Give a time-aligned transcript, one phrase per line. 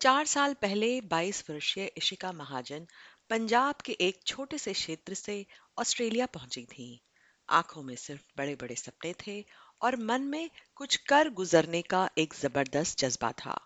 [0.00, 2.86] चार साल पहले 22 वर्षीय इशिका महाजन
[3.30, 5.34] पंजाब के एक छोटे से क्षेत्र से
[5.78, 6.86] ऑस्ट्रेलिया पहुँची थी।
[7.48, 9.44] आँखों में सिर्फ़ बड़े बड़े सपने थे
[9.82, 13.60] और मन में कुछ कर गुजरने का एक ज़बरदस्त जज्बा था।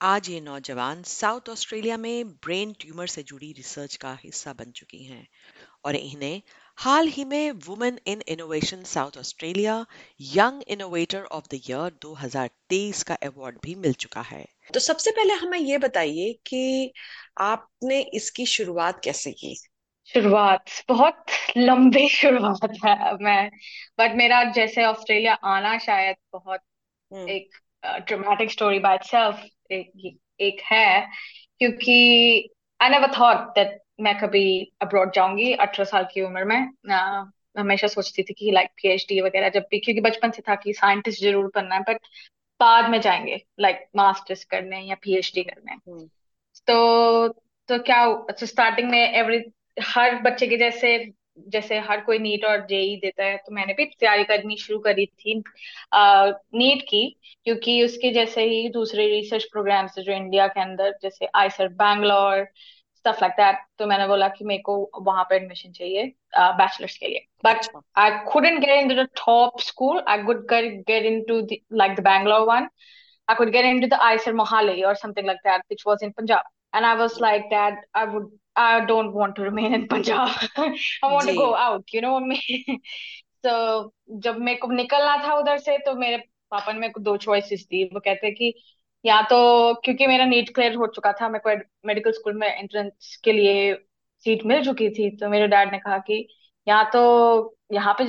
[0.00, 5.04] आज ये नौजवान साउथ ऑस्ट्रेलिया में ब्रेन ट्यूमर से जुड़ी रिसर्च का हिस्सा बन चुकी
[5.04, 5.26] हैं
[5.84, 6.42] और इन्हें
[6.78, 9.74] हाल ही में women in innovation South Australia
[10.28, 14.44] young innovator of the year 2023 का अवार्ड भी मिल चुका है
[14.74, 16.92] तो सबसे पहले हमें ये बताइए कि
[17.40, 19.54] आपने इसकी शुरुआत कैसे की
[20.08, 21.24] शुरुआत बहुत
[21.56, 23.50] लंबी शुरुआत है मैं
[23.98, 26.60] बट मेरा जैसे ऑस्ट्रेलिया आना शायद बहुत
[27.10, 27.56] हम्म। एक
[28.02, 30.86] ड्रामेटिक स्टोरी बाय इटसेल्फ एक एक है
[31.60, 31.96] क्योंकि
[32.80, 34.44] आई नेवर थॉट दैट मैं कभी
[34.82, 36.58] अब्रॉड जाऊँगी अठारह साल की उम्र में
[37.58, 41.22] हमेशा सोचती थी कि लाइक पीएचडी वगैरह जब भी क्योंकि बचपन से था कि साइंटिस्ट
[41.22, 42.06] ज़रूर बनना है बट
[42.60, 46.08] बाद में जाएँगे लाइक like, मास्टर्स करने या पीएचडी करने हम्म।
[46.66, 47.28] तो
[47.68, 49.42] तो क्या अच्छा स्टार्टिंग में एवरी
[49.82, 50.96] हर बच्चे के जैसे
[51.48, 55.06] जैसे हर कोई नीट और जेई देता है तो मैंने भी तैयारी करनी शुरू करी
[55.06, 55.42] थी
[55.94, 57.04] नीट की
[57.44, 62.46] क्योंकि उसके जैसे ही दूसरे रिसर्च प्रोग्राम्स जो इंडिया के अंदर जैसे IISER Bangalore
[63.02, 64.74] stuff like that तो मैंने बोला कि मेरे को
[65.06, 66.04] वहाँ पे एडमिशन चाहिए
[66.60, 67.68] बैचलर्स के लिए but
[68.00, 72.04] I couldn't get into the top school I could get get into the like the
[72.08, 72.68] Bangalore one
[73.28, 76.52] I could get into the ISER Mohali or something like that which was in Punjab
[76.72, 81.12] and I was like that I would I don't want to remain in Punjab I
[81.16, 82.80] want to go out you know what I mean
[83.46, 83.56] so
[84.26, 86.16] जब मेरे को निकलना था उधर से तो मेरे
[86.50, 88.54] पापा ने मेरे को दो चॉइसेस दी वो कहते कि
[89.04, 89.38] या तो
[89.84, 93.74] क्योंकि मेरा नीट क्लियर हो चुका था मेरे को मेडिकल स्कूल में एंट्रेंस के लिए
[94.26, 96.26] सीट मिल चुकी थी तो मेरे डैड ने कहा कि
[96.66, 97.00] या तो
[97.72, 98.04] यहाँ पे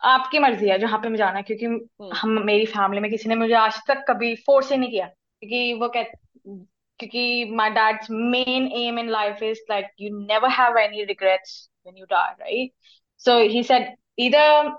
[0.00, 3.28] आपकी मर्ज़ी है जहाँ पे मैं जाना है क्योंकि हम्म। हम मेरी फैमिली में किसी
[3.28, 6.02] ने मुझे आज तक कभी फोर्स ही नहीं किया क्योंकि वो कह
[7.00, 11.98] क्योंकि my dad's main aim in life is like you never have any regrets when
[11.98, 12.72] you die right
[13.24, 14.72] so he said either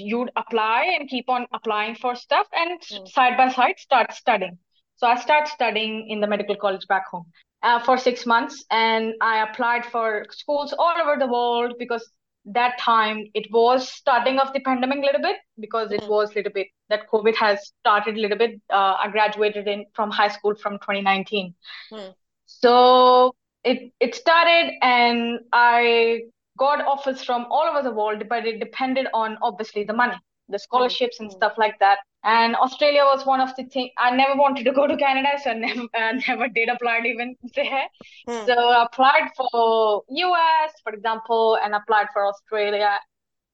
[0.00, 3.08] you'd apply and keep on applying for stuff and mm.
[3.08, 4.58] side by side start studying
[4.96, 7.26] So I started studying in the medical college back home
[7.62, 12.08] uh, for six months, and I applied for schools all over the world because
[12.46, 16.34] that time it was starting of the pandemic a little bit because it was a
[16.34, 18.60] little bit that COVID has started a little bit.
[18.70, 21.54] Uh, I graduated in from high school from 2019,
[21.90, 22.08] hmm.
[22.46, 23.34] so
[23.64, 26.24] it it started, and I
[26.56, 30.16] got offers from all over the world, but it depended on obviously the money
[30.48, 31.36] the scholarships and mm-hmm.
[31.36, 31.98] stuff like that.
[32.22, 35.50] And Australia was one of the things I never wanted to go to Canada, so
[35.50, 37.86] I never, uh, never did apply even there.
[38.28, 38.46] Mm.
[38.46, 42.98] So I applied for US, for example, and applied for Australia.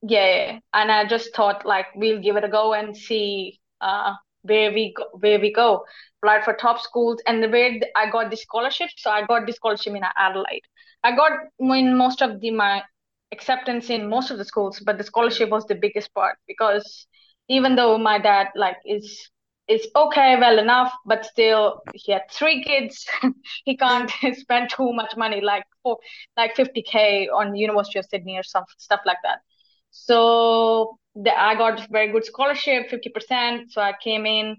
[0.02, 4.72] Yeah, and I just thought like we'll give it a go and see uh, where
[4.72, 5.84] we go, where we go.
[6.22, 9.52] Applied for top schools, and the way I got the scholarship, so I got the
[9.52, 10.62] scholarship in Adelaide.
[11.02, 12.82] I got in most of the my
[13.32, 17.06] acceptance in most of the schools, but the scholarship was the biggest part because
[17.48, 19.30] even though my dad like is
[19.68, 23.06] is okay, well enough, but still he had three kids.
[23.64, 25.98] he can't spend too much money, like for
[26.36, 29.38] like 50k on University of Sydney or some stuff like that.
[29.90, 33.72] So the, I got very good scholarship, 50%.
[33.72, 34.56] So I came in,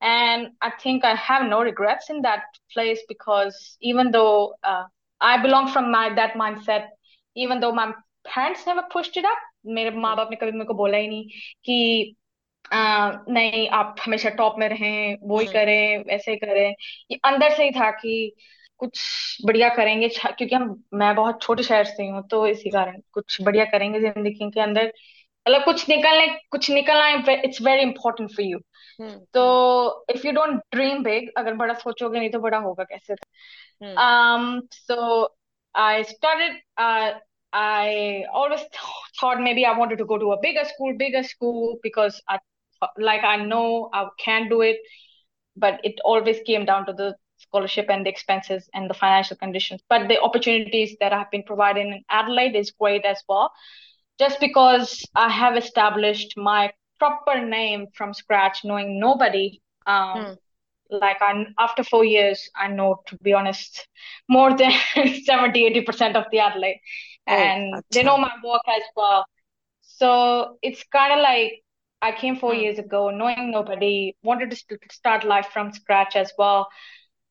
[0.00, 4.84] and I think I have no regrets in that place because even though uh,
[5.20, 6.88] I belong from my that mindset,
[7.36, 7.86] even though my
[8.26, 9.38] parents never pushed it up
[9.74, 11.28] मेरे माँ बाप ने कभी मेरे को बोला ही नहीं
[11.64, 12.16] कि
[12.72, 16.68] आ, नहीं आप हमेशा टॉप में रहें वो ही करें वैसे करें।
[17.10, 18.34] ये अंदर से ही था कि
[18.80, 19.00] कुछ
[19.46, 23.64] बढ़िया करेंगे क्योंकि हम मैं बहुत छोटे शहर से हूँ तो इसी कारण कुछ बढ़िया
[23.64, 24.86] करेंगे ज़िंदगी के अंदर।
[25.46, 28.58] मतलब कुछ निकलने कुछ निकलना it's very important for you
[29.34, 33.14] तो if you don't dream big अगर बड़ा सोचोगे नहीं तो बड़ा होगा कैसे?
[35.76, 36.52] I started.
[36.78, 37.12] Uh,
[37.52, 38.70] I always th-
[39.20, 42.38] thought maybe I wanted to go to a bigger school, bigger school because I,
[42.98, 44.78] like I know I can do it,
[45.56, 49.82] but it always came down to the scholarship and the expenses and the financial conditions.
[49.88, 53.52] But the opportunities that I've been provided in Adelaide is great as well.
[54.18, 60.38] Just because I have established my proper name from scratch, knowing nobody, um, mm
[60.89, 63.87] like I, after four years i know to be honest
[64.27, 64.71] more than
[65.25, 66.81] 70 80% of the adelaide
[67.27, 69.25] Oh, and they know my work as well.
[69.81, 71.63] So it's kind of like
[72.01, 72.61] I came four mm.
[72.61, 76.67] years ago, knowing nobody, wanted to start life from scratch as well.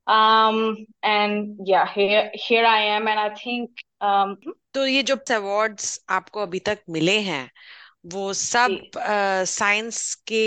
[0.07, 4.37] Um, and yeah, here here I am, and I think um,
[4.75, 7.51] तो ये जो awards आपको अभी तक मिले हैं
[8.14, 8.78] वो सब
[9.48, 10.44] साइंस के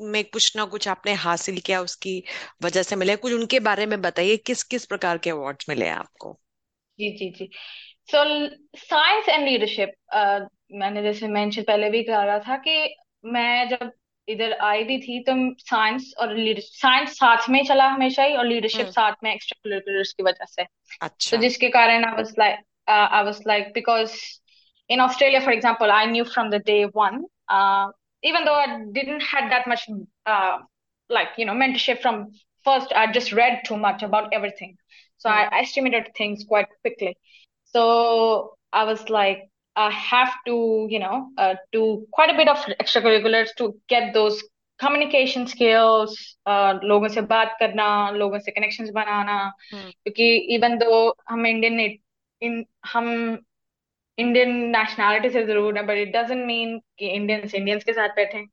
[0.00, 2.22] में कुछ ना कुछ आपने हासिल किया उसकी
[2.64, 6.38] वजह से मिले। कुछ उनके बारे में बताइए किस किस प्रकार के अवार्ड्स मिले आपको?
[6.98, 7.48] जी जी जी।
[8.08, 8.24] सो
[8.76, 9.92] साइंस एंड लीडरशिप
[10.72, 12.94] मैंने जैसे मेंशन पहले भी कह रहा था कि
[13.24, 13.90] मैं जब
[14.28, 18.80] इधर आई भी थी तो साइंस और साइंस साथ में चला हमेशा ही और लीडरशिप
[18.80, 20.66] हम्म। साथ में एक्स्ट्रा करिकुलर्स की वजह से।
[21.02, 24.14] अच्छा। तो जिसके कारण I was like I was like because
[24.89, 27.87] in Australia, for example, I knew from the day one, uh,
[28.23, 29.87] even though I didn't had that much,
[30.25, 30.59] uh,
[31.09, 32.31] like you know, mentorship from
[32.63, 32.91] first.
[32.95, 34.77] I just read too much about everything,
[35.17, 35.33] so mm.
[35.33, 37.17] I, estimated things quite quickly.
[37.65, 42.57] So I was like, I have to, you know, uh, do quite a bit of
[42.81, 44.43] extracurriculars to get those
[44.79, 49.91] communication skills, uh, लोगों से बात करना, लोगों से connections बनाना, hmm.
[50.05, 51.97] क्योंकि even though हम Indian
[52.41, 53.39] in हम
[54.22, 58.44] Indian nationality से ज़रूर है बट इट डजेंट मीन कि इंडियंस इंडियंस के साथ बैठे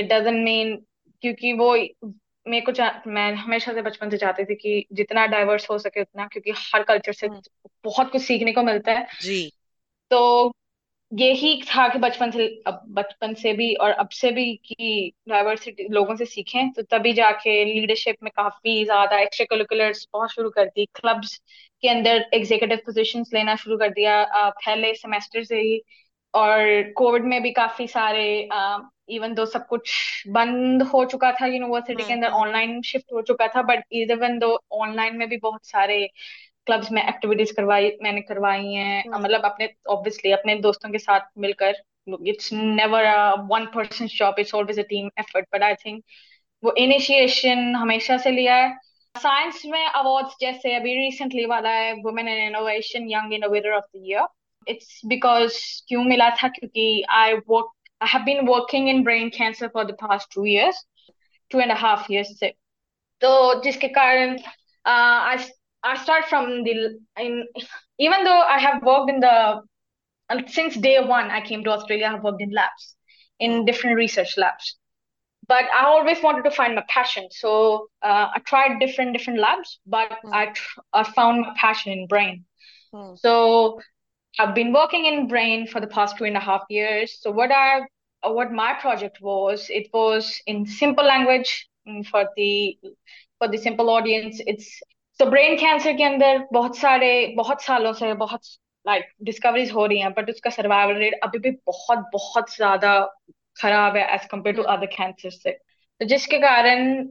[0.00, 0.76] इट डजेंट मीन
[1.22, 1.76] क्योंकि वो
[2.46, 2.72] मेरे को
[3.10, 6.82] मैं हमेशा से बचपन से चाहती थी कि जितना डाइवर्स हो सके उतना क्योंकि हर
[6.82, 7.42] कल्चर से hmm.
[7.84, 9.52] बहुत कुछ सीखने को मिलता है। जी।
[10.10, 10.54] तो
[11.12, 15.88] यही था कि बचपन से अब बचपन से भी और अब से भी कि डाइवर्सिटी
[15.90, 20.66] लोगों से सीखें तो तभी जाके लीडरशिप में काफ़ी ज़्यादा एक्स्ट्रा करिकुलर्स बहुत शुरू कर
[20.66, 21.40] दी क्लब्स
[21.82, 25.80] के अंदर एग्जीक्यूटिव पोजीशंस लेना शुरू कर दिया पहले सेमेस्टर से ही
[26.34, 28.24] और कोविड में भी काफ़ी सारे
[29.10, 29.90] इवन दो सब कुछ
[30.28, 33.84] बंद हो चुका था यूनिवर्सिटी के अंदर ऑनलाइन हम्म, शिफ्ट हम्म। हो चुका था बट
[33.92, 36.06] इवन दो ऑनलाइन में भी बहुत सारे
[36.66, 39.20] क्लब्स में एक्टिविटीज़ करवाई मैंने करवाई हैं hmm.
[39.20, 41.74] मतलब अपने ऑब्वियसली अपने दोस्तों के साथ मिलकर
[42.26, 43.06] it's never
[43.50, 46.02] one person job it's always a team effort but I think
[46.62, 48.76] वो इनिशिएशन हमेशा से लिया है
[49.17, 54.01] साइंस में अवार्ड्स जैसे अभी रिसेंटली वाला है women in innovation young innovator of the
[54.05, 54.27] year
[54.67, 55.57] it's because
[55.87, 56.85] क्यों मिला था क्योंकि
[57.21, 57.71] I work
[58.01, 60.85] I have been working in brain cancer for the past two years
[61.51, 62.53] two and half years से
[63.21, 63.33] तो
[63.63, 64.37] जिसके कारण
[64.85, 65.37] आई
[65.83, 66.73] I start from the
[67.17, 67.45] in
[67.99, 69.61] even though I have worked in the
[70.47, 72.95] since day one I came to Australia I have worked in labs
[73.39, 74.77] in different research labs
[75.47, 79.79] but I always wanted to find my passion so uh, I tried different different labs
[79.85, 80.33] but mm.
[80.33, 82.45] I tr- I found my passion in brain
[82.93, 83.17] mm.
[83.19, 83.81] so
[84.39, 87.51] I've been working in brain for the past two and a half years so what
[87.51, 87.81] I
[88.23, 92.77] what my project was it was in simple language mm, for the
[93.37, 94.81] for the simple audience it's
[95.19, 98.41] तो brain cancer के अंदर बहुत सारे बहुत सालों से बहुत
[98.87, 102.93] like discoveries हो रही हैं बट उसका सर्वाइवल रेट अभी भी बहुत बहुत ज्यादा
[103.58, 107.02] खराब है as compared to other cancer से। तो जिसके कारण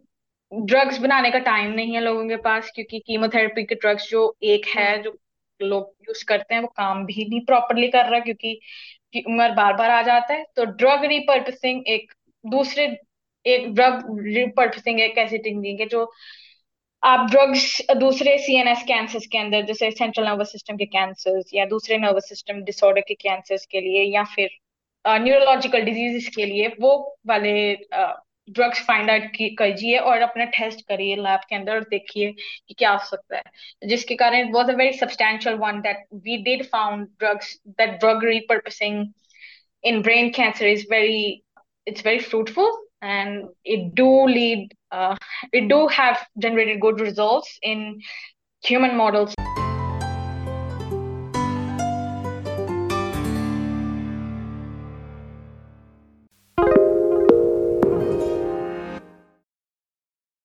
[0.51, 4.65] ड्रग्स बनाने का टाइम नहीं है लोगों के पास क्योंकि कीमोथेरेपी के ड्रग्स जो एक
[4.67, 5.17] है हम्म। जो
[5.61, 9.89] लोग यूज़ करते हैं वो काम भी नहीं प्रॉपरली कर रहा क्योंकि उम्र बार बार
[9.91, 12.11] आ जाता है। तो ड्रग रिपर्पसिंग एक
[12.43, 12.85] दूसरे
[13.45, 16.11] एक ड्रग रिपर्पसिंग एक ऐसी टेक्निक है जो
[17.03, 21.53] आप ड्रग्स दूसरे सी एन एस कैंसर के अंदर जैसे सेंट्रल नर्वस सिस्टम के कैंसर्स
[21.53, 24.49] या दूसरे नर्वस सिस्टम डिसऑर्डर के कैंसर्स के लिए या फिर
[25.07, 26.95] न्यूरोलॉजिकल डिजीजेस के लिए वो
[27.27, 27.53] वाले
[28.49, 33.05] ड्रग्स फाइंड आउट कीजिए और अपना टेस्ट करिए लैब के अंदर देखिए कि क्या हो
[33.05, 37.57] सकता है। जिसके कारण it was a very substantial one that we did found drugs
[37.67, 39.05] that drug repurposing
[39.83, 41.43] in brain cancer is very
[41.85, 42.71] it's very fruitful
[43.01, 45.15] and it do lead uh,
[45.53, 48.01] we do have generated good results in
[48.63, 49.35] human models.